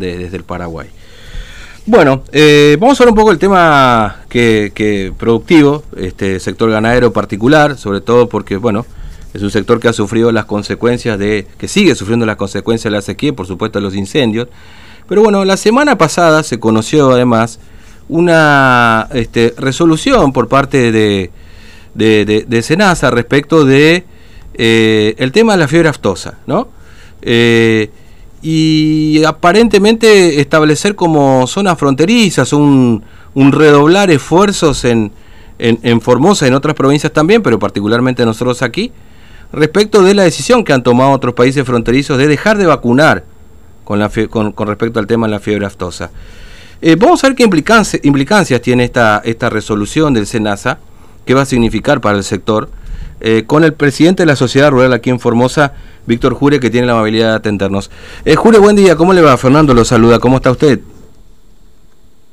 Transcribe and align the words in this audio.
desde 0.00 0.36
el 0.36 0.44
Paraguay. 0.44 0.86
Bueno, 1.84 2.22
eh, 2.30 2.76
vamos 2.78 3.00
a 3.00 3.02
hablar 3.02 3.14
un 3.14 3.16
poco 3.16 3.30
del 3.30 3.40
tema 3.40 4.22
que, 4.28 5.12
productivo, 5.18 5.82
este 5.96 6.38
sector 6.38 6.70
ganadero 6.70 7.12
particular, 7.12 7.76
sobre 7.76 8.00
todo 8.00 8.28
porque, 8.28 8.58
bueno, 8.58 8.86
es 9.34 9.42
un 9.42 9.50
sector 9.50 9.80
que 9.80 9.88
ha 9.88 9.92
sufrido 9.92 10.30
las 10.30 10.44
consecuencias 10.44 11.18
de, 11.18 11.48
que 11.58 11.66
sigue 11.66 11.96
sufriendo 11.96 12.26
las 12.26 12.36
consecuencias 12.36 12.92
de 12.92 12.96
la 12.96 13.02
sequía, 13.02 13.32
por 13.32 13.48
supuesto 13.48 13.80
de 13.80 13.82
los 13.82 13.96
incendios. 13.96 14.46
Pero 15.08 15.24
bueno, 15.24 15.44
la 15.44 15.56
semana 15.56 15.98
pasada 15.98 16.44
se 16.44 16.60
conoció 16.60 17.10
además 17.10 17.58
una 18.08 19.08
este, 19.12 19.52
resolución 19.58 20.32
por 20.32 20.46
parte 20.46 20.92
de, 20.92 21.32
de, 21.96 22.62
Senasa 22.62 23.10
respecto 23.10 23.64
de 23.64 24.04
eh, 24.54 25.16
el 25.18 25.32
tema 25.32 25.54
de 25.54 25.58
la 25.58 25.66
fiebre 25.66 25.88
aftosa, 25.88 26.38
¿no? 26.46 26.68
Eh, 27.20 27.90
y 28.42 29.22
aparentemente 29.24 30.40
establecer 30.40 30.94
como 30.94 31.46
zonas 31.46 31.78
fronterizas, 31.78 32.52
un, 32.52 33.02
redoblar 33.34 34.10
esfuerzos 34.10 34.84
en, 34.84 35.12
en, 35.58 36.00
Formosa 36.00 36.44
y 36.44 36.48
en 36.48 36.54
otras 36.54 36.74
provincias 36.74 37.12
también, 37.12 37.42
pero 37.42 37.58
particularmente 37.58 38.24
nosotros 38.24 38.62
aquí, 38.62 38.92
respecto 39.52 40.02
de 40.02 40.14
la 40.14 40.22
decisión 40.22 40.64
que 40.64 40.72
han 40.72 40.82
tomado 40.82 41.10
otros 41.10 41.34
países 41.34 41.64
fronterizos 41.64 42.18
de 42.18 42.28
dejar 42.28 42.58
de 42.58 42.66
vacunar 42.66 43.24
con, 43.84 43.98
la 43.98 44.10
con, 44.28 44.54
respecto 44.66 45.00
al 45.00 45.06
tema 45.06 45.26
de 45.26 45.32
la 45.32 45.40
fiebre 45.40 45.66
aftosa. 45.66 46.10
Eh, 46.80 46.96
vamos 46.96 47.24
a 47.24 47.28
ver 47.28 47.36
qué 47.36 47.42
implicancias, 47.42 48.04
implicancias 48.04 48.60
tiene 48.60 48.84
esta, 48.84 49.20
esta 49.24 49.50
resolución 49.50 50.14
del 50.14 50.26
SENASA, 50.26 50.78
qué 51.24 51.34
va 51.34 51.42
a 51.42 51.46
significar 51.46 52.00
para 52.00 52.16
el 52.16 52.24
sector, 52.24 52.68
eh, 53.20 53.44
con 53.46 53.64
el 53.64 53.72
presidente 53.72 54.22
de 54.22 54.26
la 54.26 54.36
Sociedad 54.36 54.70
Rural 54.70 54.92
aquí 54.92 55.10
en 55.10 55.20
Formosa, 55.20 55.74
Víctor 56.06 56.34
Jure, 56.34 56.60
que 56.60 56.70
tiene 56.70 56.86
la 56.86 56.94
amabilidad 56.94 57.30
de 57.30 57.36
atendernos. 57.36 57.90
Eh, 58.24 58.36
Jure, 58.36 58.58
buen 58.58 58.76
día, 58.76 58.96
¿cómo 58.96 59.12
le 59.12 59.20
va? 59.20 59.36
Fernando 59.36 59.74
lo 59.74 59.84
saluda, 59.84 60.18
¿cómo 60.18 60.36
está 60.36 60.50
usted? 60.50 60.80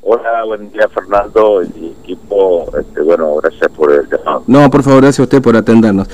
Hola, 0.02 0.44
buen 0.46 0.72
día 0.72 0.88
Fernando 0.94 1.64
y 1.64 1.96
equipo. 2.04 2.72
Este, 2.80 3.02
bueno, 3.02 3.36
gracias 3.42 3.72
por 3.72 3.92
el 3.92 4.08
llamado. 4.08 4.44
No, 4.46 4.70
por 4.70 4.84
favor, 4.84 5.02
gracias 5.02 5.22
a 5.22 5.24
usted 5.24 5.42
por 5.42 5.56
atendernos. 5.58 6.08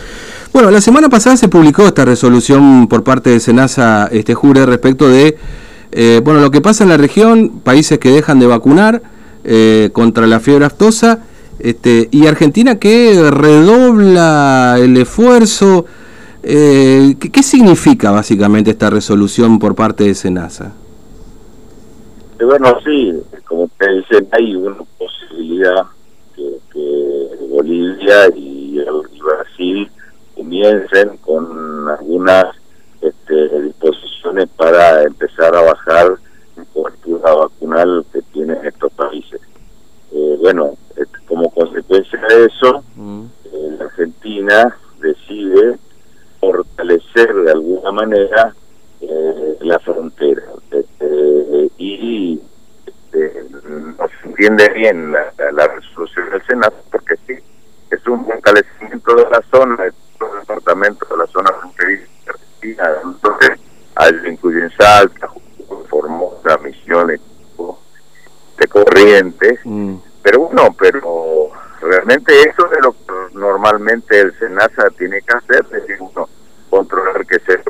Bueno, 0.53 0.71
la 0.71 0.79
semana 0.79 1.09
pasada 1.09 1.35
se 1.35 1.49
publicó 1.49 1.83
esta 1.83 2.05
resolución 2.05 2.87
por 2.87 3.03
parte 3.03 3.29
de 3.29 3.39
Senasa 3.41 4.07
este, 4.11 4.33
Jure 4.33 4.65
respecto 4.65 5.09
de 5.09 5.37
eh, 5.91 6.21
bueno, 6.23 6.39
lo 6.39 6.51
que 6.51 6.61
pasa 6.61 6.83
en 6.83 6.89
la 6.89 6.97
región, 6.97 7.59
países 7.63 7.99
que 7.99 8.11
dejan 8.11 8.39
de 8.39 8.47
vacunar 8.47 9.01
eh, 9.43 9.89
contra 9.91 10.25
la 10.25 10.39
fiebre 10.39 10.65
aftosa 10.65 11.19
este, 11.63 12.09
y 12.11 12.27
Argentina 12.27 12.79
que 12.79 13.29
redobla 13.31 14.77
el 14.79 14.97
esfuerzo. 14.97 15.85
Eh, 16.43 17.15
¿qué, 17.19 17.43
significa 17.43 18.09
básicamente 18.09 18.71
esta 18.71 18.89
resolución 18.89 19.59
por 19.59 19.75
parte 19.75 20.05
de 20.05 20.15
Senasa? 20.15 20.73
bueno, 22.43 22.75
sí, 22.83 23.21
como 23.45 23.69
te 23.77 23.87
dicen, 23.91 24.27
hay 24.31 24.55
una 24.55 24.77
posibilidad 24.97 25.85
que, 26.35 26.57
Bolivia 27.47 28.27
y, 28.35 28.79
Brasil 29.23 29.87
comiencen 30.35 31.17
con 31.17 31.87
algunas 31.87 32.55
este, 33.01 33.61
disposiciones 33.61 34.49
para 34.57 35.03
empezar 35.03 35.55
a 35.55 35.61
bajar 35.61 36.17
la 36.55 36.65
cobertura 36.73 37.35
vacunal 37.35 38.03
que 38.11 38.23
tienen 38.33 38.57
estos 38.65 38.91
países. 38.93 39.39
Eh, 40.11 40.37
bueno, 40.41 40.75
como 41.41 41.49
consecuencia 41.51 42.19
de 42.19 42.45
eso, 42.45 42.83
mm. 42.95 43.25
eh, 43.45 43.75
la 43.79 43.85
Argentina 43.85 44.77
decide 44.99 45.77
fortalecer 46.39 47.33
de 47.33 47.51
alguna 47.51 47.91
manera 47.91 48.53
eh, 49.01 49.57
la 49.61 49.79
frontera. 49.79 50.43
Este, 50.71 51.71
y 51.77 52.41
este, 52.85 53.45
no 53.97 54.07
se 54.07 54.27
entiende 54.27 54.69
bien 54.69 55.11
la, 55.11 55.67
resolución 55.67 56.29
del 56.29 56.45
Senado, 56.45 56.75
porque 56.91 57.15
sí, 57.27 57.33
es 57.89 58.07
un 58.07 58.25
fortalecimiento 58.25 59.15
de 59.15 59.29
la 59.29 59.41
zona, 59.51 59.83
de 59.83 59.93
todo 60.19 60.33
el 60.33 60.39
departamento 60.41 61.05
de 61.09 61.17
la 61.17 61.27
zona 61.27 61.51
fronteriza 61.53 62.11
entonces, 63.03 63.59
al 63.95 64.27
incluyen 64.27 64.71
Salta, 64.77 65.27
Formosa, 65.89 66.59
Misiones, 66.59 67.19
de 68.57 68.67
Corrientes, 68.67 69.59
mm. 69.63 69.95
pero 70.21 70.41
bueno, 70.41 70.75
pero 70.77 71.01
realmente 71.91 72.33
eso 72.43 72.71
es 72.71 72.79
lo 72.81 72.93
que 72.93 73.37
normalmente 73.37 74.17
el 74.17 74.33
SENASA 74.39 74.89
tiene 74.97 75.21
que 75.21 75.35
hacer, 75.35 75.65
es 75.65 75.71
decir, 75.71 75.97
uno, 75.99 76.29
controlar 76.69 77.25
que 77.27 77.37
se 77.39 77.61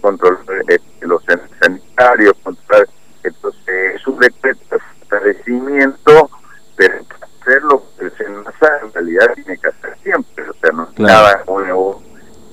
controlar 0.00 0.44
este, 0.68 1.06
los 1.06 1.22
sanitarios, 1.58 2.34
controlar, 2.42 2.86
entonces 3.22 3.94
es 3.94 4.06
un 4.06 4.18
decreto 4.18 4.60
de 4.70 4.78
fortalecimiento, 4.78 6.30
pero 6.76 6.96
hacer 7.40 7.62
lo 7.62 7.82
que 7.96 8.04
el 8.04 8.16
SENASA 8.18 8.78
en 8.82 8.92
realidad 8.92 9.32
tiene 9.36 9.56
que 9.56 9.68
hacer 9.68 9.96
siempre, 10.02 10.50
o 10.50 10.54
sea, 10.54 10.72
no 10.72 10.88
es 10.92 10.98
nada 10.98 11.42
nuevo 11.46 12.02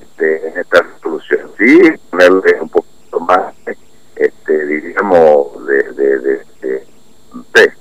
este, 0.02 0.48
en 0.48 0.58
esta 0.58 0.82
resolución, 0.84 1.52
sí, 1.58 1.92
ponerle 2.12 2.62
un 2.62 2.70
poquito 2.70 3.20
más, 3.20 3.54
este, 4.16 4.66
diríamos, 4.68 5.66
de, 5.66 5.84
de, 5.94 6.20
de, 6.20 6.46
de 6.62 7.80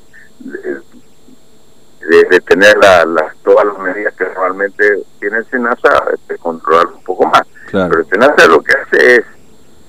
de, 2.09 2.41
tener 2.41 2.77
la, 2.79 3.35
todas 3.45 3.67
las 3.67 3.79
medidas 3.79 4.15
que 4.15 4.25
normalmente 4.25 5.03
tiene 5.21 5.28
el 5.39 5.47
SENASA, 5.47 6.05
este, 6.15 6.39
controlar 6.39 6.87
un 6.89 7.03
poco 7.03 7.27
más. 7.27 7.43
Pero 7.71 8.01
el 8.01 8.07
SENASA 8.07 8.47
lo 8.49 8.63
que 8.63 8.73
hace 8.73 9.17
es 9.17 9.25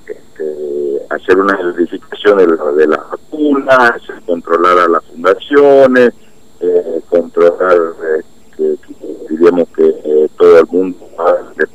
este, 0.07 1.01
hacer 1.09 1.37
una 1.37 1.55
verificación 1.55 2.37
de, 2.37 2.45
de 2.47 2.87
las 2.87 2.99
vacunas, 3.09 4.01
controlar 4.25 4.79
a 4.79 4.87
las 4.87 5.05
fundaciones, 5.05 6.13
eh, 6.59 7.01
controlar, 7.09 7.77
este, 8.19 8.77
diríamos 9.29 9.67
que 9.75 9.87
eh, 9.87 10.29
todo 10.37 10.59
el 10.59 10.67
mundo 10.67 11.09
va 11.17 11.31
a 11.31 11.51
hacer. 11.51 11.69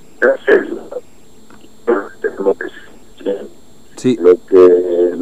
Tenemos 2.20 2.56
que 2.58 2.66
sí. 3.96 4.16
Lo 4.20 4.34
que 4.46 5.16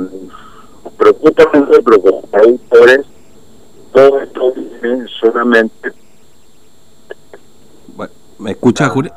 preocupa 0.97 1.43
a 1.53 1.59
nosotros 1.59 1.99
como 1.99 2.23
productores 2.23 3.07
todo 3.93 4.21
esto 4.21 4.53
viene 4.81 5.07
solamente 5.21 5.93
bueno, 7.95 8.13
¿me 8.39 8.53
escucha 8.53 8.89
Julio? 8.89 9.13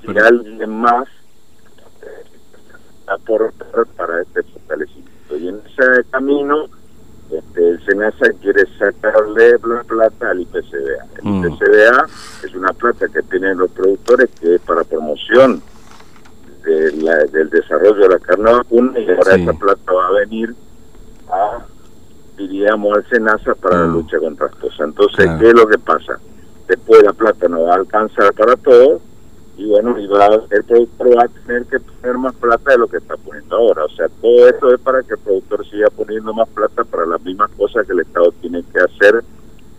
Si 0.00 0.18
alguien 0.18 0.80
más 0.80 1.06
aportar 3.10 3.86
para 3.96 4.22
este 4.22 4.42
fortalecimiento 4.42 5.36
y 5.36 5.48
en 5.48 5.60
ese 5.66 6.04
camino 6.10 6.66
este, 7.30 7.68
el 7.68 7.84
SENASA 7.84 8.32
quiere 8.40 8.64
sacarle 8.76 9.52
la 9.62 9.84
plata 9.84 10.30
al 10.30 10.40
IPCBA. 10.40 11.06
El 11.18 11.24
mm. 11.24 11.44
IPCBA 11.44 12.06
es 12.44 12.54
una 12.54 12.72
plata 12.72 13.06
que 13.08 13.22
tienen 13.22 13.58
los 13.58 13.70
productores 13.70 14.30
que 14.40 14.56
es 14.56 14.60
para 14.62 14.82
promoción 14.84 15.62
de 16.64 16.90
del 17.32 17.48
desarrollo 17.48 18.02
de 18.02 18.08
la 18.08 18.18
carne 18.18 18.52
vacuna 18.52 18.98
y 18.98 19.08
ahora 19.10 19.36
esa 19.36 19.52
plata 19.54 19.92
va 19.92 20.08
a 20.08 20.12
venir 20.12 20.54
a 21.28 21.64
diríamos 22.36 22.96
al 22.96 23.08
SENASA 23.08 23.54
para 23.54 23.80
la 23.80 23.86
mm. 23.86 23.92
lucha 23.92 24.18
contra 24.18 24.46
esto. 24.46 24.68
Entonces, 24.82 25.30
¿qué 25.38 25.48
es 25.48 25.54
lo 25.54 25.66
que 25.66 25.78
pasa? 25.78 26.18
Después 26.66 27.02
la 27.02 27.12
plata 27.12 27.48
no 27.48 27.62
va 27.62 27.72
a 27.72 27.76
alcanzar 27.76 28.32
para 28.34 28.56
todo 28.56 29.00
y 29.56 29.66
bueno, 29.66 29.98
y 29.98 30.06
va, 30.06 30.26
el 30.26 30.64
productor 30.64 31.18
va 31.18 31.24
a 31.24 31.28
tener 31.28 31.66
que 31.66 31.80
poner 31.80 32.18
más 32.18 32.34
plata 32.34 32.72
de 32.72 32.78
lo 32.78 32.88
que 32.88 32.96
está 32.96 33.16
poniendo 33.16 33.56
ahora. 33.56 33.84
O 33.84 33.90
sea, 33.90 34.08
todo 34.20 34.48
esto 34.48 34.74
es 34.74 34.80
para 34.80 35.02
que 35.02 35.14
el 35.14 35.20
productor 35.20 35.66
siga 35.68 35.88
poniendo 35.90 36.32
más 36.32 36.48
plata 36.48 36.84
para 36.84 37.06
las 37.06 37.22
mismas 37.22 37.50
cosas 37.52 37.86
que 37.86 37.92
el 37.92 38.00
Estado 38.00 38.32
tiene 38.40 38.62
que 38.72 38.78
hacer 38.80 39.22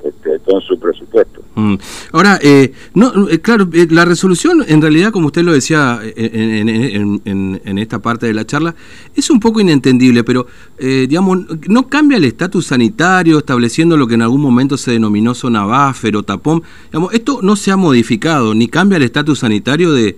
este, 0.04 0.40
con 0.40 0.62
su 0.62 0.80
presupuesto. 0.80 1.44
Mm. 1.56 1.76
Ahora, 2.12 2.40
eh, 2.42 2.74
no, 2.94 3.30
eh, 3.30 3.40
claro, 3.40 3.68
eh, 3.74 3.88
la 3.90 4.06
resolución, 4.06 4.64
en 4.68 4.82
realidad, 4.82 5.12
como 5.12 5.28
usted 5.28 5.44
lo 5.44 5.54
decía 5.54 6.00
en, 6.04 7.78
esta 7.78 8.02
parte 8.02 8.26
de 8.26 8.34
la 8.34 8.46
charla, 8.46 8.76
es 9.16 9.30
un 9.30 9.40
poco 9.40 9.60
inentendible, 9.60 10.24
pero, 10.24 10.48
digamos, 10.80 11.40
no 11.68 11.88
cambia 11.88 12.18
el 12.18 12.26
estatus 12.26 12.68
sanitario, 12.68 13.40
estableciendo 13.40 13.98
lo 13.98 14.08
que 14.08 14.16
en 14.16 14.22
algún 14.22 14.42
momento 14.42 14.78
se 14.78 14.92
denominó 14.92 15.34
zona 15.34 15.66
buffer 15.66 16.16
o 16.16 16.24
tapón. 16.24 16.64
Digamos, 16.86 17.14
esto 17.14 17.40
no 17.42 17.56
se 17.56 17.72
ha 17.72 17.78
modificado, 17.78 18.54
ni 18.54 18.68
cambia 18.68 18.98
el 18.98 19.04
estatus 19.04 19.40
sanitario 19.40 19.92
de, 19.92 20.18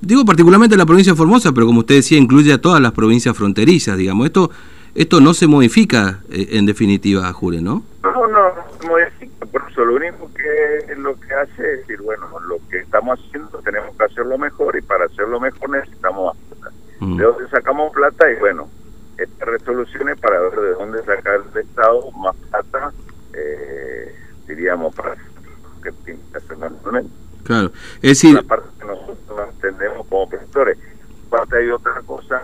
digo 0.00 0.24
particularmente 0.24 0.76
la 0.76 0.86
provincia 0.86 1.12
de 1.12 1.16
Formosa, 1.16 1.52
pero 1.52 1.66
como 1.66 1.80
usted 1.80 1.96
decía, 1.96 2.18
incluye 2.18 2.52
a 2.52 2.60
todas 2.60 2.80
las 2.80 2.92
provincias 2.92 3.36
fronterizas, 3.36 3.96
digamos. 3.96 4.26
Esto, 4.26 4.50
esto 4.94 5.20
no 5.20 5.34
se 5.34 5.46
modifica, 5.46 6.20
en 6.30 6.66
definitiva, 6.66 7.32
Jure, 7.32 7.60
¿no? 7.60 7.82
No, 8.02 8.26
no, 8.26 8.52
se 8.80 8.88
modifica, 8.88 9.46
por 9.46 9.62
eso 9.70 9.84
lo 9.84 9.96
único 9.96 10.30
que 10.34 10.94
lo 10.96 11.18
que 11.18 11.34
hace 11.34 11.72
es 11.72 11.78
decir, 11.80 12.00
bueno, 12.02 12.26
lo 12.46 12.58
que 12.70 12.78
estamos 12.78 13.18
haciendo 13.18 13.58
tenemos 13.64 13.96
que 13.96 14.04
hacerlo 14.04 14.38
mejor 14.38 14.76
y 14.76 14.82
para 14.82 15.06
hacerlo 15.06 15.40
mejor 15.40 15.70
necesitamos 15.70 16.36
plata. 16.36 16.74
Mm. 17.00 17.16
¿De 17.16 17.24
dónde 17.24 17.48
sacamos 17.50 17.92
plata? 17.92 18.30
Y 18.30 18.36
bueno, 18.36 18.68
estas 19.18 19.48
resoluciones 19.48 20.18
para 20.18 20.40
ver 20.40 20.60
de 20.60 20.70
dónde 20.72 21.02
sacar 21.04 21.40
el 21.52 21.60
Estado 21.60 22.10
más 22.12 22.36
plata, 22.50 22.92
eh, 23.32 24.14
diríamos, 24.46 24.94
para 24.94 25.16
que 25.82 25.92
tiene 26.04 26.20
que 26.30 26.38
hacer 26.38 26.58
normalmente. 26.58 27.10
Claro, 27.44 27.72
es 27.96 28.10
decir... 28.10 28.34
La 28.34 28.42
parte 28.42 28.68
que 28.78 28.86
nosotros 28.86 29.48
entendemos 29.54 30.06
como 30.06 30.28
productores. 30.28 30.78
Aparte 31.26 31.58
hay 31.58 31.70
otra 31.70 32.00
cosa, 32.06 32.42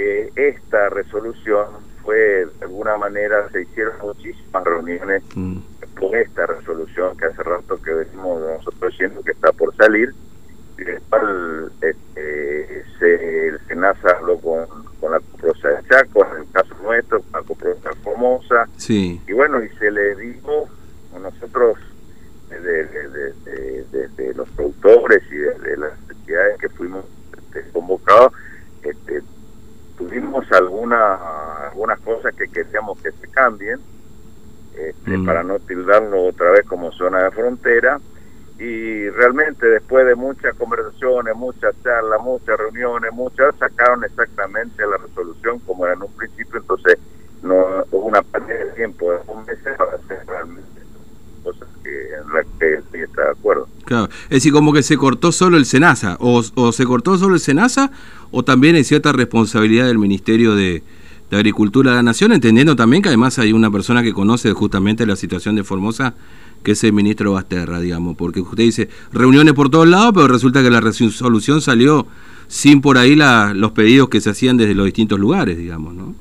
que 0.00 0.32
esta 0.34 0.88
resolución 0.88 1.66
fue, 2.02 2.16
de 2.16 2.50
alguna 2.62 2.96
manera, 2.96 3.48
se 3.50 3.62
hicieron 3.62 3.94
muchísimas 4.00 4.64
reuniones 4.64 5.22
mm. 5.34 5.58
con 5.98 6.14
esta 6.14 6.46
resolución 6.46 7.16
que 7.18 7.26
hace 7.26 7.42
rato 7.42 7.80
que 7.82 7.92
venimos 7.92 8.40
nosotros 8.40 8.92
diciendo 8.92 9.22
que 9.22 9.32
está 9.32 9.52
por 9.52 9.76
salir, 9.76 10.14
y 10.78 10.84
después 10.84 11.22
este, 11.82 12.84
se, 12.98 13.48
el 13.48 13.60
SENASA 13.66 14.10
habló 14.18 14.38
con, 14.38 14.66
con 15.00 15.12
la 15.12 15.20
Coprosa 15.20 15.68
de 15.68 15.88
Chaco, 15.88 16.26
en 16.34 16.42
el 16.42 16.50
caso 16.50 16.74
nuestro, 16.82 17.20
con 17.20 17.32
la 17.32 17.46
Coprosa 17.46 17.90
Formosa, 18.02 18.68
sí. 18.78 19.20
y 19.28 19.32
bueno, 19.34 19.62
y 19.62 19.68
se 19.76 19.90
le 19.90 20.16
dijo, 20.16 20.66
nosotros 21.20 21.76
desde 22.48 24.34
los 24.34 24.48
productores 24.50 25.22
y 25.30 25.36
desde 25.36 25.76
las 25.76 25.92
entidades 26.08 26.58
que 26.58 26.68
fuimos 26.70 27.04
este, 27.36 27.70
convocados, 27.72 28.32
este, 28.82 29.22
tuvimos 30.00 30.50
alguna, 30.52 31.66
algunas 31.68 32.00
cosas 32.00 32.34
que 32.34 32.48
queríamos 32.48 32.98
que 33.02 33.12
se 33.12 33.26
cambien 33.40 33.80
este, 34.76 35.16
mm. 35.16 35.24
para 35.24 35.42
no 35.42 35.58
tildarlo 35.60 36.26
otra 36.26 36.50
vez 36.50 36.66
como 36.66 36.92
zona 36.92 37.24
de 37.24 37.30
frontera 37.30 38.00
y 38.58 39.08
realmente 39.08 39.66
después 39.66 40.06
de 40.06 40.14
muchas 40.14 40.54
conversaciones, 40.56 41.34
muchas 41.34 41.74
charlas, 41.82 42.20
muchas 42.22 42.58
reuniones, 42.58 43.10
muchas 43.12 43.54
sacaron 43.58 44.04
exactamente 44.04 44.82
la 44.86 44.98
resolución 44.98 45.58
como 45.60 45.86
era 45.86 45.94
en 45.94 46.02
un 46.02 46.12
principio, 46.12 46.60
entonces 46.60 46.98
no 47.42 47.54
hubo 47.90 48.04
una 48.04 48.22
pérdida 48.22 48.58
de 48.58 48.72
tiempo 48.72 49.12
de 49.12 49.18
un 49.28 49.46
mes 49.46 49.58
para 49.78 49.96
hacer 49.96 50.26
realmente 50.26 50.68
cosas 51.42 51.68
que 51.82 52.14
en 52.14 52.34
las 52.34 52.46
que 52.58 52.80
sí 52.92 52.98
está 52.98 53.24
de 53.24 53.30
acuerdo. 53.30 53.66
Claro, 53.86 54.08
es 54.24 54.28
decir, 54.28 54.52
como 54.52 54.74
que 54.74 54.82
se 54.82 54.98
cortó 54.98 55.32
solo 55.32 55.56
el 55.56 55.64
SENASA, 55.64 56.18
o, 56.20 56.42
o 56.54 56.72
se 56.72 56.84
cortó 56.84 57.16
solo 57.16 57.36
el 57.36 57.40
SENASA, 57.40 57.90
o 58.30 58.44
también 58.44 58.76
hay 58.76 58.84
cierta 58.84 59.12
responsabilidad 59.12 59.86
del 59.86 59.98
Ministerio 59.98 60.54
de, 60.54 60.82
Agricultura 61.36 61.90
de 61.90 61.96
la 61.96 62.02
Nación, 62.02 62.32
entendiendo 62.32 62.76
también 62.76 63.02
que 63.02 63.08
además 63.08 63.38
hay 63.38 63.52
una 63.52 63.70
persona 63.70 64.02
que 64.02 64.12
conoce 64.12 64.52
justamente 64.52 65.06
la 65.06 65.16
situación 65.16 65.56
de 65.56 65.64
Formosa, 65.64 66.14
que 66.62 66.72
es 66.72 66.84
el 66.84 66.92
ministro 66.92 67.32
Basterra, 67.32 67.80
digamos, 67.80 68.16
porque 68.16 68.40
usted 68.40 68.64
dice 68.64 68.88
reuniones 69.12 69.54
por 69.54 69.70
todos 69.70 69.88
lados, 69.88 70.12
pero 70.14 70.28
resulta 70.28 70.62
que 70.62 70.70
la 70.70 70.80
resolución 70.80 71.60
salió 71.60 72.06
sin 72.48 72.80
por 72.80 72.98
ahí 72.98 73.14
la, 73.14 73.54
los 73.54 73.70
pedidos 73.70 74.08
que 74.08 74.20
se 74.20 74.30
hacían 74.30 74.56
desde 74.56 74.74
los 74.74 74.84
distintos 74.84 75.18
lugares, 75.20 75.56
digamos, 75.56 75.94
¿no? 75.94 76.14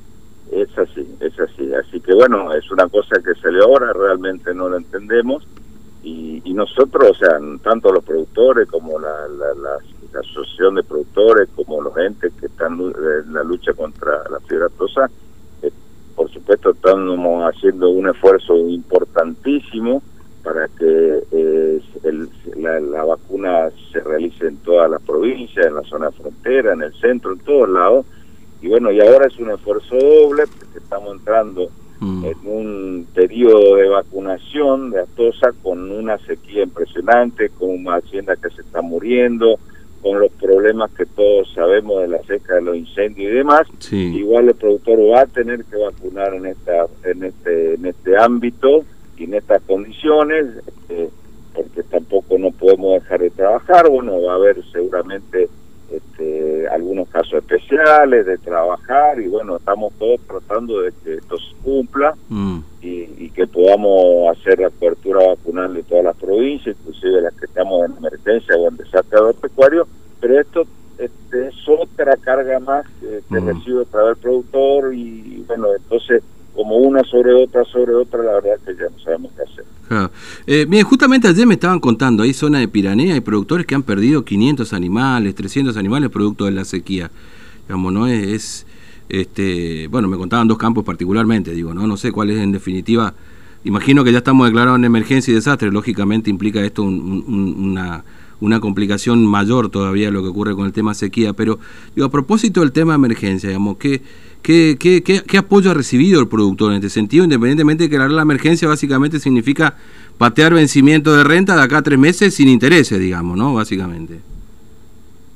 Es 0.52 0.70
así, 0.78 1.08
es 1.20 1.40
así. 1.40 1.72
Así 1.74 2.00
que 2.00 2.14
bueno, 2.14 2.54
es 2.54 2.70
una 2.72 2.88
cosa 2.88 3.16
que 3.24 3.34
salió 3.42 3.64
ahora, 3.64 3.94
realmente 3.94 4.54
no 4.54 4.70
lo 4.70 4.78
entendemos. 4.78 5.46
Y, 6.04 6.42
nosotros, 6.54 7.12
o 7.12 7.16
sea, 7.16 7.40
tanto 7.64 7.90
los 7.94 8.04
productores 8.04 8.68
como 8.68 9.00
la, 9.00 9.10
la, 9.30 9.78
asociación 10.14 10.76
de 10.76 10.84
productores, 10.84 11.50
como 11.56 11.82
los 11.82 11.96
entes 11.98 12.34
que 12.40 12.48
están 12.48 12.80
en 12.80 13.34
la 13.34 13.44
lucha 13.44 13.74
contra 13.74 14.28
la 14.30 14.40
fiebre 14.42 14.66
aftosa, 14.66 15.10
eh, 15.62 15.72
por 16.16 16.30
supuesto 16.32 16.72
estamos 16.72 17.44
haciendo 17.54 17.90
un 17.90 18.10
esfuerzo 18.10 18.58
importantísimo 18.58 20.02
para 20.44 20.68
que 20.68 21.24
eh, 21.32 21.82
la, 22.58 22.80
la, 22.80 23.04
vacuna 23.04 23.70
se 23.92 24.00
realice 24.00 24.48
en 24.48 24.58
todas 24.58 24.90
las 24.90 25.02
provincias, 25.02 25.66
en 25.66 25.76
la 25.76 25.84
zona 25.84 26.12
frontera, 26.12 26.74
en 26.74 26.82
el 26.82 26.94
centro, 26.94 27.34
en 27.34 27.40
todos 27.40 27.70
lados, 27.70 28.06
y 28.62 28.68
bueno, 28.68 28.92
y 28.92 29.00
ahora 29.00 29.28
es 29.28 29.38
un 29.40 29.52
esfuerzo 29.52 29.96
doble 29.96 30.44
porque 30.48 30.80
estamos 30.80 31.14
entrando 31.14 31.70
mm. 32.00 32.26
en 32.26 32.38
un 32.44 33.08
periodo 33.14 33.76
de 33.78 33.88
vacunación 33.88 34.92
de 34.92 35.02
Atosa 35.02 35.54
con 35.64 35.92
una 35.92 36.18
sequía 36.20 36.64
impresionante, 36.64 37.50
con 37.50 37.70
una 37.70 37.96
hacienda 37.96 38.36
que 38.36 38.50
se 38.50 38.62
está 38.62 38.82
muriendo, 38.82 39.60
con 40.02 40.20
los 40.20 40.32
problemas 40.32 40.92
que 40.92 41.06
todos 41.06 41.52
sabemos 41.54 42.02
de 42.02 42.08
la 42.08 42.22
seca, 42.24 42.56
de 42.56 42.62
los 42.62 42.78
incendios 42.78 43.32
y 43.32 43.36
demás. 43.36 43.68
Igual 43.92 44.50
el 44.50 44.56
productor 44.56 45.00
va 45.12 45.22
a 45.22 45.26
tener 45.26 45.64
que 45.66 45.78
vacunar 45.78 46.34
en 46.34 46.46
esta 46.46 46.88
en 47.04 47.24
este 47.24 47.74
en 47.76 47.86
este 47.86 48.18
ámbito 48.18 48.86
y 49.18 49.26
en 49.26 49.34
estas 49.34 49.62
condiciones, 49.64 50.46
este, 50.66 51.10
porque 51.54 51.84
tampoco 51.84 52.38
no 52.38 52.52
podemos 52.52 53.02
dejar 53.02 53.20
de 53.22 53.30
trabajar. 53.32 53.90
Bueno, 53.90 54.22
va 54.22 54.34
a 54.34 54.36
haber 54.36 54.64
seguramente 54.72 55.50
algunos 56.72 57.08
casos 57.10 57.34
especiales 57.34 58.26
de 58.26 58.38
trabajar 58.38 59.20
y 59.20 59.28
bueno, 59.28 59.58
estamos 59.58 59.94
todos 60.00 60.20
tratando 60.22 60.82
de 60.82 60.92
que 61.04 61.16
esto 61.16 61.38
se 61.38 61.56
cumpla 61.64 62.16
mm. 62.30 62.60
y, 62.82 63.30
que 63.30 63.48
podamos 63.48 64.38
hacer 64.38 64.60
la 64.60 64.70
cobertura 64.70 65.28
vacunal 65.28 65.74
de 65.74 65.84
todas 65.84 66.04
las 66.04 66.18
provincias, 66.18 66.76
inclusive 66.78 67.22
las 67.22 67.34
que 67.36 67.46
estamos 67.46 67.86
en 67.86 67.98
emergencia 67.98 68.56
o 68.58 68.68
en 68.68 68.76
desastre 68.76 69.18
agropecuario, 69.18 69.88
pero 70.20 70.42
esto 70.42 70.64
este, 70.98 71.48
es 71.48 71.56
otra 71.70 72.18
carga 72.18 72.60
más 72.60 72.86
que, 73.00 73.22
que 73.30 73.40
mm. 73.40 73.48
recibe 73.48 73.86
para 73.86 74.10
el 74.10 74.18
productor 74.18 74.94
y 74.94 75.46
bueno, 75.48 75.68
entonces 75.74 76.22
como 76.54 76.76
una 76.76 77.02
sobre 77.04 77.34
otra, 77.34 77.64
sobre 77.64 77.96
otra, 77.96 78.22
la 78.22 78.34
verdad 78.34 78.56
es 78.56 78.62
que 78.64 78.84
ya 78.84 78.90
no 78.90 79.00
sabemos 79.00 79.32
qué 79.38 79.44
hacer. 79.44 79.66
Eh, 80.46 80.66
bien, 80.70 80.84
justamente 80.84 81.28
ayer 81.28 81.48
me 81.48 81.56
estaban 81.56 81.80
contando, 81.80 82.24
hay 82.24 82.34
zona 82.34 82.60
de 82.60 82.68
Piranea, 82.68 83.16
hay 83.16 83.22
productores 83.22 83.66
que 83.66 83.76
han 83.76 83.84
perdido 83.84 84.24
500 84.24 84.74
animales, 84.74 85.36
300 85.36 85.78
animales 85.78 86.10
producto 86.10 86.46
de 86.46 86.52
la 86.52 86.66
sequía. 86.66 87.12
Digamos, 87.68 87.94
¿no? 87.94 88.08
Es, 88.08 88.66
este, 89.10 89.88
bueno, 89.88 90.08
me 90.08 90.18
contaban 90.18 90.48
dos 90.48 90.58
campos 90.58 90.84
particularmente, 90.84 91.52
digo, 91.52 91.74
¿no? 91.74 91.88
No 91.88 91.98
sé 91.98 92.12
cuál 92.12 92.30
es 92.30 92.38
en 92.38 92.52
definitiva. 92.52 93.14
Imagino 93.64 94.04
que 94.04 94.12
ya 94.12 94.20
estamos 94.20 94.48
declarados 94.48 94.78
en 94.78 94.86
emergencia 94.86 95.32
y 95.32 95.36
desastre, 95.36 95.72
lógicamente 95.72 96.30
implica 96.30 96.64
esto 96.64 96.84
una, 96.84 98.04
una 98.42 98.60
complicación 98.60 99.26
mayor 99.26 99.70
todavía 99.70 100.12
lo 100.12 100.22
que 100.22 100.30
ocurre 100.30 100.56
con 100.56 100.66
el 100.66 100.74
tema 100.74 100.94
sequía, 100.94 101.34
pero 101.34 101.60
digo, 101.96 102.08
a 102.08 102.12
propósito 102.12 102.62
del 102.62 102.72
tema 102.72 102.96
emergencia, 102.96 103.50
digamos, 103.50 103.78
¿qué, 103.78 104.02
qué, 104.42 104.78
qué, 104.80 105.02
qué, 105.04 105.38
apoyo 105.38 105.72
ha 105.72 105.74
recibido 105.74 106.20
el 106.20 106.28
productor 106.28 106.72
en 106.72 106.78
este 106.78 106.90
sentido? 106.90 107.24
Independientemente 107.24 107.86
de 107.86 107.90
que 107.90 107.98
la 107.98 108.22
emergencia 108.22 108.68
básicamente 108.68 109.20
significa 109.20 109.76
patear 110.18 110.54
vencimiento 110.54 111.16
de 111.16 111.24
renta 111.24 111.56
de 111.56 111.64
acá 111.64 111.80
a 111.80 111.82
tres 111.82 112.00
meses 112.00 112.34
sin 112.34 112.48
intereses, 112.48 113.00
digamos, 113.00 113.38
¿no? 113.38 113.54
Básicamente. 113.54 114.20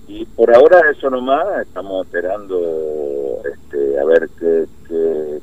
Y 0.08 0.26
por 0.26 0.54
ahora 0.54 0.82
eso 0.92 1.10
nomás, 1.10 1.46
estamos 1.62 2.06
esperando 2.06 3.40
este, 3.52 4.00
a 4.00 4.06
ver 4.06 4.30
qué, 4.40 4.66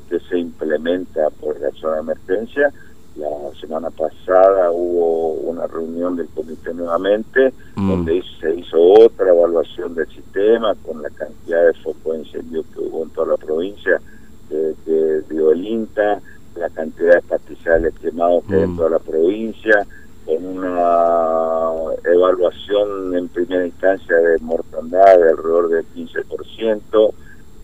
qué 0.09 0.19
se 0.29 0.39
implementa 0.39 1.29
por 1.39 1.59
la 1.59 1.71
zona 1.71 1.95
de 1.95 2.01
emergencia 2.01 2.71
la 3.15 3.27
semana 3.59 3.89
pasada 3.89 4.71
hubo 4.71 5.33
una 5.33 5.67
reunión 5.67 6.15
del 6.15 6.27
comité 6.29 6.73
nuevamente, 6.73 7.53
mm. 7.75 7.89
donde 7.89 8.23
se 8.39 8.55
hizo 8.55 8.77
otra 8.79 9.29
evaluación 9.29 9.93
del 9.95 10.07
sistema 10.07 10.73
con 10.85 11.01
la 11.01 11.09
cantidad 11.09 11.67
de 11.67 11.73
focos 11.81 12.13
de 12.13 12.19
incendio 12.19 12.63
que 12.73 12.79
hubo 12.79 13.03
en 13.03 13.09
toda 13.09 13.27
la 13.27 13.37
provincia, 13.37 14.01
que, 14.49 15.21
dio 15.29 15.51
el 15.51 15.65
INTA, 15.65 16.21
la 16.55 16.69
cantidad 16.69 17.15
de 17.15 17.21
pastizales 17.21 17.93
quemados 18.01 18.43
que 18.45 18.55
hay 18.55 18.63
en 18.63 18.73
mm. 18.73 18.77
toda 18.77 18.89
la 18.89 18.99
provincia, 18.99 19.87
con 20.25 20.45
una 20.45 21.93
evaluación 22.05 23.15
en 23.15 23.27
primera 23.29 23.65
instancia 23.65 24.15
de 24.15 24.37
mortandad 24.39 25.17
de 25.17 25.29
alrededor 25.29 25.69
del 25.69 25.85
15%, 25.95 27.13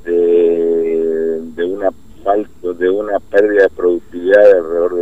de, 0.06 1.42
de 1.56 1.64
una 1.64 1.92
de 2.78 2.90
una 2.90 3.20
pérdida 3.20 3.64
de 3.64 3.70
productividad 3.70 4.44
de 4.44 4.58
alrededor 4.58 4.96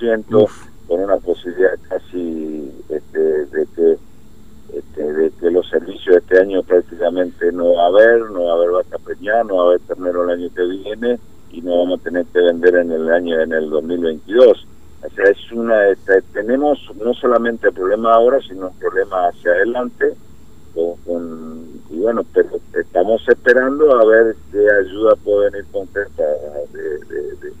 del 0.00 0.24
80%, 0.24 0.48
con 0.86 1.00
una 1.00 1.16
posibilidad 1.16 1.78
casi 1.88 2.72
este, 2.88 3.18
de 3.18 3.66
que 3.74 3.98
este, 4.74 5.12
de 5.12 5.30
que 5.30 5.50
los 5.50 5.68
servicios 5.68 6.06
de 6.06 6.18
este 6.18 6.40
año 6.40 6.62
prácticamente 6.62 7.52
no 7.52 7.74
va 7.74 7.84
a 7.84 7.86
haber, 7.86 8.20
no 8.30 8.44
va 8.44 8.52
a 8.52 8.54
haber 8.56 8.70
vaca 8.72 8.98
preñada, 8.98 9.44
no 9.44 9.56
va 9.56 9.62
a 9.62 9.66
haber 9.68 9.80
ternero 9.80 10.24
el 10.24 10.30
año 10.30 10.50
que 10.54 10.62
viene 10.64 11.18
y 11.50 11.60
no 11.62 11.78
vamos 11.78 12.00
a 12.00 12.04
tener 12.04 12.26
que 12.26 12.40
vender 12.40 12.74
en 12.76 12.90
el 12.90 13.08
año 13.10 13.40
en 13.40 13.52
el 13.52 13.70
2022. 13.70 14.66
O 15.02 15.10
sea, 15.10 15.24
es 15.30 15.52
una 15.52 15.88
este, 15.88 16.20
tenemos 16.32 16.78
no 16.96 17.14
solamente 17.14 17.68
el 17.68 17.74
problema 17.74 18.14
ahora, 18.14 18.40
sino 18.40 18.68
un 18.68 18.78
problema 18.78 19.28
hacia 19.28 19.52
adelante 19.52 20.14
con, 20.74 21.80
y 21.88 21.98
bueno, 22.00 22.22
pero 22.34 22.60
estamos 22.74 23.22
esperando 23.28 23.96
a 23.98 24.04
ver 24.04 24.36
qué 24.52 24.58
ayuda 24.58 25.14
puede 25.24 25.50
venir 25.50 25.66
concreta 25.72 26.24
de, 26.72 27.52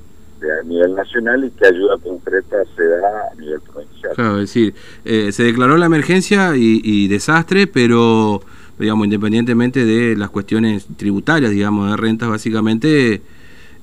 a 0.50 0.62
nivel 0.64 0.94
nacional 0.94 1.44
y 1.44 1.50
qué 1.50 1.66
ayuda 1.66 1.98
concreta 1.98 2.56
se 2.76 2.84
da 2.84 3.30
a 3.32 3.34
nivel 3.34 3.60
provincial. 3.60 4.12
Claro, 4.14 4.34
es 4.34 4.52
decir, 4.52 4.74
eh, 5.04 5.32
se 5.32 5.44
declaró 5.44 5.76
la 5.76 5.86
emergencia 5.86 6.52
y, 6.56 7.08
desastre, 7.08 7.66
pero 7.66 8.40
digamos, 8.78 9.06
independientemente 9.06 9.84
de 9.84 10.16
las 10.16 10.30
cuestiones 10.30 10.86
tributarias, 10.96 11.50
digamos, 11.50 11.90
de 11.90 11.96
rentas, 11.96 12.28
básicamente, 12.28 13.22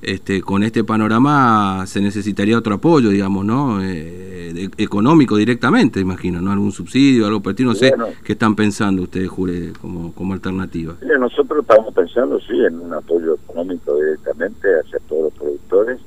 este, 0.02 0.42
con 0.42 0.62
este 0.62 0.84
panorama 0.84 1.84
se 1.86 2.00
necesitaría 2.00 2.58
otro 2.58 2.74
apoyo, 2.74 3.08
digamos, 3.08 3.44
¿no? 3.44 3.82
Eh, 3.82 4.24
económico 4.76 5.36
directamente, 5.36 6.00
imagino, 6.00 6.40
¿no? 6.40 6.52
Algún 6.52 6.72
subsidio, 6.72 7.26
algo 7.26 7.40
por 7.40 7.58
no 7.60 7.74
sé 7.74 7.92
qué 8.24 8.32
están 8.32 8.54
pensando 8.54 9.02
ustedes, 9.02 9.28
Jure, 9.28 9.72
como, 9.80 10.12
como 10.12 10.34
alternativa. 10.34 10.96
nosotros 11.18 11.60
estamos 11.62 11.94
pensando, 11.94 12.38
sí, 12.40 12.64
en 12.64 12.80
un 12.80 12.92
apoyo 12.92 13.34
económico 13.34 13.96
directamente 13.96 14.68
hacia 14.80 14.98
todos 15.08 15.24
los 15.24 15.32
productores, 15.32 16.00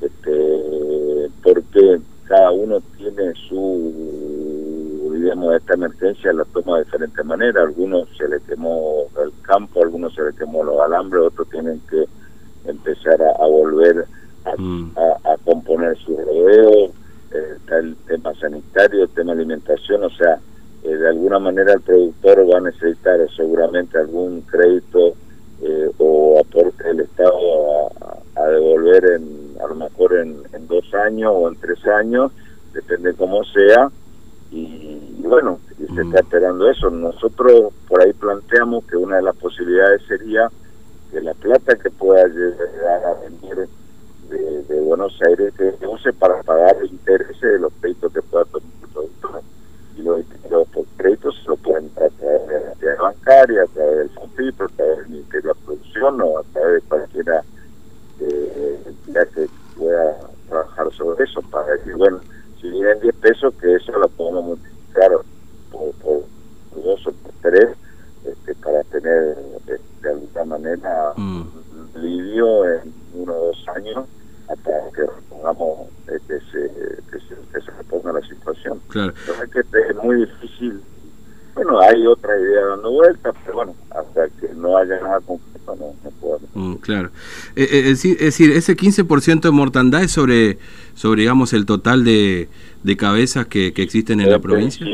este, 0.00 1.30
porque 1.42 2.00
cada 2.26 2.50
uno 2.50 2.80
tiene 2.96 3.32
su, 3.48 5.10
digamos, 5.12 5.54
esta 5.54 5.74
emergencia 5.74 6.32
la 6.32 6.44
toma 6.46 6.78
de 6.78 6.84
diferentes 6.84 7.24
maneras, 7.24 7.64
algunos 7.64 8.08
se 8.16 8.28
le 8.28 8.40
quemó 8.40 9.04
el 9.22 9.32
campo, 9.42 9.82
algunos 9.82 10.14
se 10.14 10.22
le 10.22 10.32
quemó 10.34 10.64
los 10.64 10.80
alambres, 10.80 11.22
otros 11.22 11.48
tienen 11.50 11.80
que 11.88 12.04
empezar 12.68 13.20
a, 13.22 13.30
a 13.30 14.56
mm. 14.56 14.92
a, 15.24 15.36
componer 15.44 15.96
su 15.98 16.16
rodeo, 16.16 16.86
eh, 17.32 17.56
está 17.56 17.78
el 17.78 17.96
tema 18.06 18.34
sanitario, 18.34 19.04
el 19.04 19.10
tema 19.10 19.32
alimentación, 19.32 20.04
o 20.04 20.10
sea, 20.10 20.40
eh, 20.82 20.96
de 20.96 21.08
alguna 21.08 21.38
manera 21.38 21.72
el 21.72 21.80
productor 21.80 22.48
va 22.52 22.58
a 22.58 22.60
necesitar 22.60 23.18
seguramente 23.36 23.98
algún 23.98 24.42
crédito 24.42 25.14
eh, 25.62 25.90
o 25.98 26.38
aporte 26.38 26.84
del 26.84 27.00
Estado 27.00 27.88
a, 28.36 28.46
devolver 28.46 29.04
en, 29.16 29.35
mejor 29.76 30.14
en, 30.14 30.42
dos 30.66 30.92
años 30.94 31.32
o 31.34 31.48
en 31.48 31.56
tres 31.56 31.84
años, 31.86 32.32
depende 32.72 33.14
cómo 33.14 33.44
sea, 33.44 33.90
y, 34.50 34.98
bueno, 35.18 35.58
y 35.78 35.86
se 35.86 36.02
está 36.02 36.04
mm. 36.04 36.24
esperando 36.24 36.70
eso. 36.70 36.90
Nosotros 36.90 37.72
por 37.88 38.00
ahí 38.02 38.12
planteamos 38.12 38.84
que 38.84 38.96
una 38.96 39.16
de 39.16 39.22
las 39.22 39.36
posibilidades 39.36 40.02
sería 40.06 40.50
que 41.10 41.20
la 41.20 41.34
plata 41.34 41.76
que 41.76 41.90
pueda 41.90 42.26
llegar 42.26 43.04
a 43.04 43.14
venir 43.20 43.68
de, 44.28 44.80
Buenos 44.80 45.18
Aires 45.26 45.52
que 45.58 45.72
se 45.72 45.86
use 45.86 46.12
para 46.12 46.42
pagar 46.42 46.76
el 46.80 46.90
interés 46.90 47.40
de 47.40 47.58
los 47.58 47.72
créditos 47.80 48.12
que 48.12 48.22
pueda 48.22 48.44
tomar 48.46 48.68
el 48.82 48.88
productor. 48.88 49.42
Y 49.96 50.02
los, 50.02 50.24
créditos 50.96 51.36
se 51.42 51.48
lo 51.48 51.56
pueden 51.56 51.90
a 51.96 52.08
través 52.08 52.46
de 52.46 52.60
la 52.60 52.72
entidad 52.72 52.98
bancaria, 52.98 53.62
a 53.62 53.66
través 53.66 53.96
del 53.98 54.10
FONFIP, 54.10 54.60
a 54.60 54.68
través 54.68 54.96
del 54.98 55.08
Ministerio 55.08 55.54
de 55.54 55.60
Producción 55.66 56.20
o 56.22 56.38
a 56.38 56.42
través 56.52 56.82
de 56.82 56.88
cualquiera 56.88 57.44
eh, 58.20 58.80
entidad 58.86 59.28
que 59.28 59.48
pueda 59.76 60.16
trabajar 60.48 60.92
sobre 60.92 61.24
eso 61.24 61.42
para 61.42 61.72
decir, 61.72 61.94
bueno, 61.96 62.20
si 62.60 62.70
vienen 62.70 63.00
10 63.00 63.14
pesos, 63.16 63.54
que 63.60 63.74
eso 63.74 63.92
lo 63.92 64.08
podemos 64.08 64.44
multiplicar 64.44 65.10
por, 65.70 65.92
por, 65.94 66.22
dos 66.82 67.06
o 67.06 67.12
por 67.12 67.32
tres 67.42 67.70
este, 68.24 68.54
para 68.56 68.82
tener 68.84 69.36
de, 69.66 70.08
alguna 70.08 70.44
manera 70.44 71.12
mm. 71.16 71.40
un 71.40 72.02
lidio 72.02 72.64
en 72.64 72.94
uno 73.14 73.32
o 73.32 73.46
dos 73.46 73.68
años 73.74 74.06
hasta 74.48 74.70
que 74.94 75.02
repongamos 75.56 75.88
eh, 76.08 76.18
que, 76.26 76.40
se, 76.40 76.70
que, 77.10 77.18
se, 77.20 77.34
que 77.52 77.60
se 77.60 77.70
reponga 77.72 78.12
la 78.12 78.26
situación. 78.26 78.80
Claro. 78.88 79.12
es 79.12 79.50
que 79.50 79.60
es 79.60 79.96
muy 80.02 80.16
difícil. 80.16 80.80
Bueno, 81.54 81.80
hay 81.80 82.06
otra 82.06 82.38
idea 82.38 82.66
dando 82.66 82.90
vueltas, 82.90 83.34
pero 83.44 83.56
bueno, 83.56 83.74
hasta 83.90 84.28
que 84.40 84.52
no 84.54 84.76
haya 84.76 85.00
nada 85.00 85.20
concreto 85.20 85.74
no, 85.74 85.94
no 86.04 86.10
podemos. 86.20 86.50
Mm, 86.54 86.74
claro. 86.76 87.10
Eh, 87.56 87.66
eh, 87.70 87.90
es, 87.90 88.02
decir, 88.18 88.52
ese 88.52 88.76
15% 88.76 89.40
de 89.40 89.50
mortandad 89.50 90.02
es 90.02 90.12
sobre, 90.12 90.58
sobre, 90.94 91.22
digamos, 91.22 91.54
el 91.54 91.64
total 91.64 92.04
de, 92.04 92.48
de 92.82 92.96
cabezas 92.96 93.46
que, 93.46 93.72
que 93.72 93.82
existen 93.82 94.20
en 94.20 94.30
la 94.30 94.38
provincia. 94.38 94.86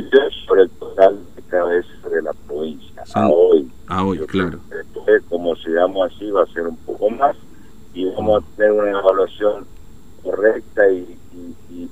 sobre 0.46 0.62
el 0.62 0.70
total 0.70 1.18
de 1.34 1.42
cabezas 1.42 2.10
de 2.10 2.22
la 2.22 2.32
provincia. 2.46 3.02
A 3.14 3.28
hoy. 3.28 3.68
A 3.88 4.04
hoy, 4.04 4.18
claro. 4.20 4.60
Después, 4.70 5.22
como 5.28 5.56
sigamos 5.56 6.12
así, 6.12 6.30
va 6.30 6.44
a 6.44 6.46
ser 6.46 6.68
un 6.68 6.76
poco 6.76 7.10
más 7.10 7.36
y 7.92 8.04
vamos 8.06 8.42
a 8.42 8.56
tener 8.56 8.72
una 8.72 8.90
evaluación 8.90 9.66
correcta 10.22 10.88
y, 10.88 11.18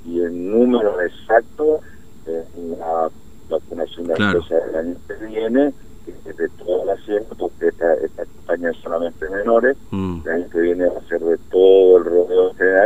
y, 0.06 0.20
en 0.20 0.50
número 0.50 1.00
exacto 1.00 1.80
en 2.26 2.78
la 2.78 3.10
vacunación 3.48 4.06
de 4.06 4.18
la 4.18 4.32
del 4.32 4.76
año 4.76 4.96
que 5.08 5.26
viene, 5.26 5.72
que 6.04 6.30
es 6.30 6.36
de 6.36 6.48
toda 6.50 6.84
la 6.84 6.96
siembra, 7.02 7.34
porque 7.36 7.68
esta, 7.68 7.94
esta 7.94 8.24
campaña 8.24 8.70
es 8.70 8.76
solamente 8.78 9.28
menores, 9.28 9.76
mm. 9.90 10.20
el 10.24 10.32
año 10.32 10.50
que 10.50 10.60
viene 10.60 10.86
va 10.86 10.98
a 10.98 11.08
ser 11.08 11.20
de 11.20 11.36
todo 11.50 11.96
el 11.98 12.04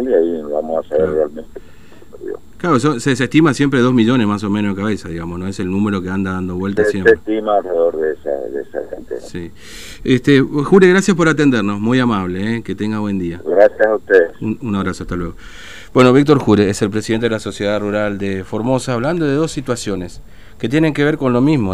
y 0.02 0.12
ahí 0.12 0.42
vamos 0.50 0.84
a 0.84 0.88
saber 0.88 1.10
realmente 1.10 1.60
Claro, 2.64 2.80
se, 2.80 3.12
estima 3.12 3.52
siempre 3.52 3.80
2 3.80 3.92
millones 3.92 4.26
más 4.26 4.42
o 4.42 4.48
menos 4.48 4.74
de 4.74 4.82
cabeza, 4.82 5.10
digamos, 5.10 5.38
¿no? 5.38 5.46
Es 5.46 5.60
el 5.60 5.70
número 5.70 6.00
que 6.00 6.08
anda 6.08 6.32
dando 6.32 6.56
vueltas 6.56 6.90
siempre. 6.90 7.12
Se 7.12 7.18
estima 7.18 7.58
alrededor 7.58 7.96
de 7.98 8.12
esa, 8.14 8.30
de 8.30 8.62
esa 8.62 8.78
gente. 8.88 9.20
Sí. 9.20 9.50
Este, 10.02 10.40
Jure, 10.40 10.88
gracias 10.88 11.14
por 11.14 11.28
atendernos, 11.28 11.78
muy 11.78 12.00
amable, 12.00 12.56
¿eh? 12.56 12.62
que 12.62 12.74
tenga 12.74 13.00
buen 13.00 13.18
día. 13.18 13.42
Gracias 13.44 13.86
a 13.86 13.96
ustedes. 13.96 14.30
Un, 14.40 14.74
abrazo, 14.74 15.02
hasta 15.02 15.14
luego. 15.14 15.34
Bueno, 15.92 16.12
Víctor 16.14 16.38
Jure 16.38 16.70
es 16.70 16.80
el 16.80 16.88
presidente 16.88 17.26
de 17.26 17.30
la 17.30 17.38
Sociedad 17.38 17.78
Rural 17.80 18.16
de 18.16 18.44
Formosa, 18.44 18.94
hablando 18.94 19.26
de 19.26 19.34
dos 19.34 19.52
situaciones 19.52 20.22
que 20.58 20.68
tienen 20.68 20.94
que 20.94 21.04
ver 21.04 21.18
con 21.18 21.34
lo 21.34 21.42
mismo. 21.42 21.72